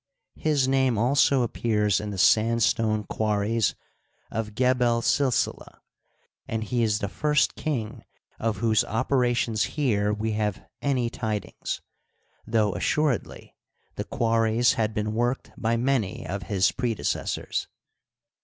His 0.39 0.67
name 0.67 0.97
also 0.97 1.43
appears 1.43 1.99
in 1.99 2.09
the 2.09 2.17
sandstone 2.17 3.03
quarries 3.03 3.75
of 4.31 4.55
Gebel 4.55 5.03
Silsileh, 5.03 5.77
and 6.47 6.63
he 6.63 6.81
is 6.81 6.97
the 6.97 7.07
first 7.07 7.53
king 7.53 8.03
of 8.39 8.57
whose 8.57 8.83
operations 8.85 9.63
here 9.77 10.11
we 10.11 10.31
have 10.31 10.65
any 10.81 11.11
tidings, 11.11 11.81
thougii 12.49 12.77
assuredly 12.77 13.55
the 13.93 14.03
quarries 14.05 14.73
had 14.73 14.95
been 14.95 15.13
worked 15.13 15.51
by 15.55 15.77
many 15.77 16.25
of 16.25 16.41
his 16.49 16.71
predecessors. 16.71 17.67